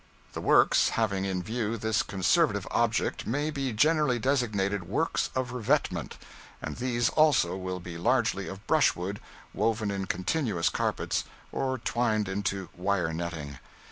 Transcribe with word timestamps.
The 0.33 0.41
works 0.41 0.89
having 0.89 1.25
in 1.25 1.43
view 1.43 1.77
this 1.77 2.01
conservative 2.01 2.67
object 2.71 3.27
may 3.27 3.51
be 3.51 3.71
generally 3.71 4.17
designated 4.17 4.89
works 4.89 5.29
of 5.35 5.51
revetment; 5.51 6.17
and 6.59 6.77
these 6.77 7.09
also 7.09 7.55
will 7.55 7.79
be 7.79 7.99
largely 7.99 8.47
of 8.47 8.65
brushwood, 8.65 9.19
woven 9.53 9.91
in 9.91 10.07
continuous 10.07 10.69
carpets, 10.69 11.25
or 11.51 11.77
twined 11.77 12.27
into 12.27 12.69
wire 12.75 13.13
netting. 13.13 13.59